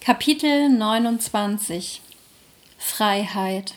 Kapitel 0.00 0.70
29 0.70 2.00
Freiheit 2.78 3.74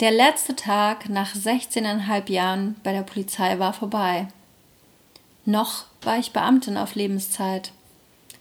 Der 0.00 0.10
letzte 0.10 0.56
Tag 0.56 1.10
nach 1.10 1.34
16,5 1.34 2.30
Jahren 2.30 2.76
bei 2.82 2.92
der 2.92 3.02
Polizei 3.02 3.58
war 3.58 3.74
vorbei. 3.74 4.28
Noch 5.44 5.84
war 6.00 6.16
ich 6.16 6.32
Beamtin 6.32 6.78
auf 6.78 6.94
Lebenszeit. 6.94 7.72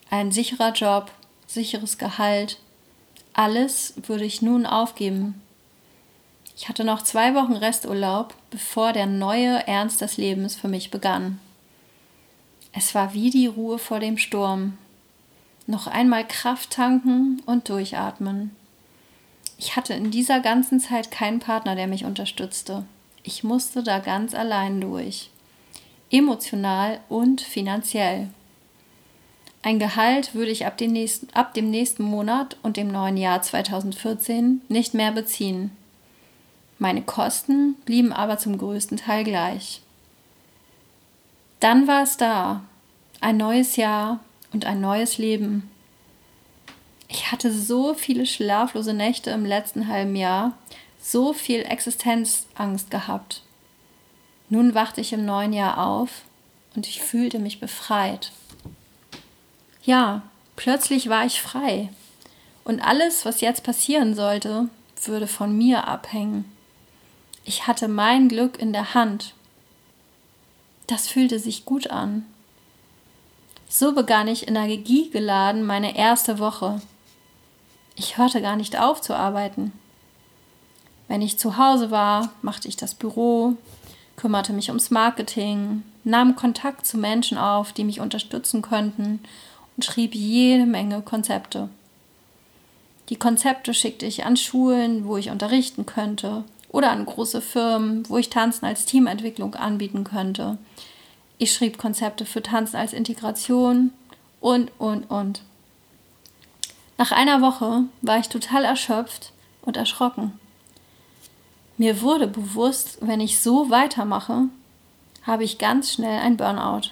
Ein 0.10 0.32
sicherer 0.32 0.72
Job, 0.72 1.12
sicheres 1.48 1.98
Gehalt. 1.98 2.60
Alles 3.34 3.96
würde 3.98 4.24
ich 4.24 4.42
nun 4.42 4.66
aufgeben. 4.66 5.42
Ich 6.56 6.70
hatte 6.70 6.86
noch 6.86 7.02
zwei 7.02 7.36
Wochen 7.36 7.58
Resturlaub, 7.58 8.36
bevor 8.52 8.94
der 8.94 9.06
neue 9.06 9.68
Ernst 9.68 10.00
des 10.00 10.16
Lebens 10.16 10.56
für 10.56 10.70
mich 10.70 10.92
begann. 10.92 11.42
Es 12.72 12.96
war 12.96 13.14
wie 13.14 13.32
die 13.32 13.48
Ruhe 13.48 13.78
vor 13.78 14.00
dem 14.00 14.18
Sturm, 14.18 14.78
noch 15.72 15.88
einmal 15.88 16.28
Kraft 16.28 16.72
tanken 16.72 17.42
und 17.48 17.70
durchatmen. 17.70 18.56
Ich 19.58 19.76
hatte 19.76 19.94
in 19.94 20.12
dieser 20.12 20.40
ganzen 20.40 20.80
Zeit 20.80 21.10
keinen 21.10 21.40
Partner, 21.40 21.76
der 21.76 21.88
mich 21.88 22.06
unterstützte. 22.06 22.86
Ich 23.24 23.44
musste 23.44 23.82
da 23.82 24.00
ganz 24.00 24.34
allein 24.36 24.82
durch. 24.82 25.30
Emotional 26.12 27.00
und 27.10 27.42
finanziell. 27.42 28.30
Ein 29.64 29.78
Gehalt 29.78 30.34
würde 30.34 30.52
ich 30.52 30.66
ab, 30.66 30.80
nächsten, 30.82 31.30
ab 31.34 31.54
dem 31.54 31.70
nächsten 31.70 32.04
Monat 32.04 32.58
und 32.64 32.78
dem 32.78 32.88
neuen 32.88 33.18
Jahr 33.18 33.42
2014 33.42 34.62
nicht 34.70 34.94
mehr 34.94 35.12
beziehen. 35.12 35.72
Meine 36.80 37.04
Kosten 37.04 37.76
blieben 37.86 38.12
aber 38.12 38.40
zum 38.40 38.58
größten 38.58 38.98
Teil 38.98 39.24
gleich. 39.24 39.82
Dann 41.60 41.88
war 41.88 42.02
es 42.02 42.18
da. 42.18 42.64
Ein 43.20 43.38
neues 43.38 43.76
Jahr, 43.76 44.20
und 44.54 44.66
ein 44.66 44.82
neues 44.82 45.18
Leben. 45.18 45.70
Ich 47.08 47.32
hatte 47.32 47.52
so 47.52 47.94
viele 47.94 48.26
schlaflose 48.26 48.94
Nächte 48.94 49.32
im 49.32 49.46
letzten 49.46 49.88
halben 49.88 50.16
Jahr, 50.16 50.58
so 51.02 51.34
viel 51.34 51.64
Existenzangst 51.64 52.90
gehabt. 52.90 53.44
Nun 54.50 54.74
wachte 54.74 55.02
ich 55.02 55.14
im 55.14 55.26
neuen 55.26 55.54
Jahr 55.54 55.86
auf 55.86 56.24
und 56.76 56.88
ich 56.88 57.02
fühlte 57.02 57.40
mich 57.40 57.60
befreit. 57.60 58.32
Ja, 59.84 60.24
plötzlich 60.56 61.10
war 61.10 61.26
ich 61.26 61.42
frei. 61.42 61.90
Und 62.64 62.82
alles, 62.82 63.26
was 63.26 63.42
jetzt 63.42 63.64
passieren 63.64 64.14
sollte, 64.14 64.70
würde 65.04 65.28
von 65.28 65.58
mir 65.58 65.88
abhängen. 65.88 66.46
Ich 67.44 67.66
hatte 67.66 67.88
mein 67.88 68.30
Glück 68.30 68.60
in 68.60 68.72
der 68.72 68.94
Hand. 68.94 69.34
Das 70.88 71.08
fühlte 71.08 71.40
sich 71.40 71.66
gut 71.66 71.90
an. 71.90 72.26
So 73.74 73.94
begann 73.94 74.28
ich 74.28 74.50
energiegeladen 74.50 75.66
meine 75.66 75.96
erste 75.96 76.40
Woche. 76.40 76.82
Ich 77.96 78.18
hörte 78.18 78.42
gar 78.42 78.58
nicht 78.58 78.78
auf 78.78 79.00
zu 79.00 79.16
arbeiten. 79.16 79.72
Wenn 81.08 81.22
ich 81.22 81.40
zu 81.40 81.56
Hause 81.56 81.90
war, 81.90 82.34
machte 82.42 82.68
ich 82.68 82.76
das 82.76 82.94
Büro, 82.94 83.56
kümmerte 84.18 84.52
mich 84.52 84.68
ums 84.68 84.92
Marketing, 84.92 85.84
nahm 86.04 86.36
Kontakt 86.36 86.86
zu 86.86 86.98
Menschen 86.98 87.38
auf, 87.38 87.72
die 87.72 87.86
mich 87.86 88.02
unterstützen 88.02 88.62
könnten 88.62 89.22
und 89.78 89.86
schrieb 89.86 90.16
jede 90.16 90.66
Menge 90.66 91.02
Konzepte. 91.02 91.70
Die 93.08 93.16
Konzepte 93.16 93.74
schickte 93.74 94.06
ich 94.06 94.26
an 94.26 94.36
Schulen, 94.36 95.06
wo 95.06 95.16
ich 95.16 95.30
unterrichten 95.30 95.86
könnte, 95.86 96.44
oder 96.68 96.92
an 96.92 97.06
große 97.06 97.40
Firmen, 97.40 98.04
wo 98.10 98.18
ich 98.18 98.30
Tanzen 98.30 98.66
als 98.66 98.84
Teamentwicklung 98.84 99.56
anbieten 99.56 100.04
könnte. 100.04 100.58
Ich 101.42 101.54
schrieb 101.54 101.80
Konzepte 101.80 102.28
für 102.28 102.44
Tanzen 102.44 102.76
als 102.76 102.94
Integration 102.94 103.92
und, 104.42 104.72
und, 104.78 105.10
und. 105.10 105.42
Nach 107.00 107.12
einer 107.12 107.42
Woche 107.42 107.86
war 108.04 108.20
ich 108.20 108.30
total 108.30 108.64
erschöpft 108.64 109.32
und 109.64 109.76
erschrocken. 109.76 110.40
Mir 111.78 112.04
wurde 112.04 112.28
bewusst, 112.28 113.00
wenn 113.02 113.20
ich 113.20 113.42
so 113.42 113.72
weitermache, 113.72 114.50
habe 115.24 115.44
ich 115.44 115.58
ganz 115.58 115.92
schnell 115.92 116.20
ein 116.20 116.38
Burnout. 116.38 116.92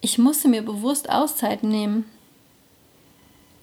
Ich 0.00 0.18
musste 0.18 0.48
mir 0.48 0.62
bewusst 0.62 1.08
Auszeiten 1.08 1.68
nehmen. 1.68 2.10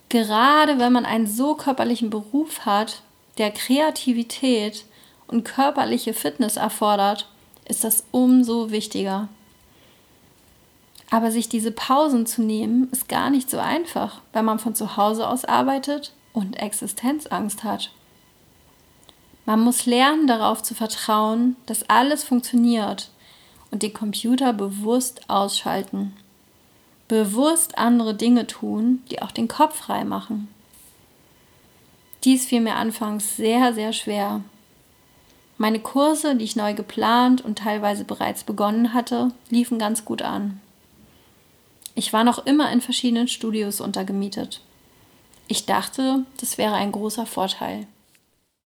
Gerade 0.08 0.80
wenn 0.80 0.94
man 0.94 1.06
einen 1.06 1.28
so 1.28 1.56
körperlichen 1.56 2.10
Beruf 2.10 2.66
hat, 2.66 3.02
der 3.38 3.52
Kreativität 3.52 4.86
und 5.28 5.44
körperliche 5.44 6.14
Fitness 6.14 6.56
erfordert, 6.56 7.28
ist 7.68 7.84
das 7.84 8.04
umso 8.12 8.72
wichtiger. 8.72 9.30
Aber 11.10 11.32
sich 11.32 11.48
diese 11.48 11.72
Pausen 11.72 12.26
zu 12.26 12.42
nehmen, 12.42 12.90
ist 12.92 13.08
gar 13.08 13.30
nicht 13.30 13.50
so 13.50 13.60
einfach, 13.60 14.22
weil 14.32 14.44
man 14.44 14.60
von 14.60 14.74
zu 14.74 14.98
Hause 14.98 15.28
aus 15.28 15.46
arbeitet 15.46 16.14
und 16.34 16.56
Existenzangst 16.56 17.64
hat. 17.64 17.92
Man 19.46 19.60
muss 19.60 19.86
lernen, 19.86 20.26
darauf 20.26 20.64
zu 20.64 20.74
vertrauen, 20.74 21.56
dass 21.66 21.90
alles 21.90 22.24
funktioniert 22.24 23.12
und 23.72 23.84
den 23.84 23.94
Computer 23.94 24.54
bewusst 24.54 25.30
ausschalten. 25.30 26.14
Bewusst 27.08 27.78
andere 27.78 28.16
Dinge 28.16 28.48
tun, 28.48 29.04
die 29.12 29.22
auch 29.22 29.32
den 29.32 29.48
Kopf 29.48 29.78
frei 29.78 30.06
machen. 30.06 30.48
Dies 32.24 32.46
fiel 32.46 32.62
mir 32.62 32.76
anfangs 32.76 33.36
sehr, 33.36 33.74
sehr 33.74 33.92
schwer, 33.92 34.42
meine 35.58 35.80
Kurse, 35.80 36.36
die 36.36 36.46
ich 36.46 36.56
neu 36.56 36.74
geplant 36.74 37.42
und 37.42 37.60
teilweise 37.60 38.04
bereits 38.06 38.44
begonnen 38.44 38.94
hatte, 38.94 39.32
liefen 39.50 39.80
ganz 39.80 40.04
gut 40.06 40.22
an. 40.22 40.60
Ich 41.96 42.12
war 42.12 42.24
noch 42.24 42.46
immer 42.46 42.72
in 42.72 42.82
verschiedenen 42.82 43.28
Studios 43.28 43.80
untergemietet. 43.80 44.62
Ich 45.48 45.66
dachte, 45.66 46.26
das 46.40 46.58
wäre 46.58 46.74
ein 46.74 46.92
großer 46.92 47.26
Vorteil. 47.26 47.86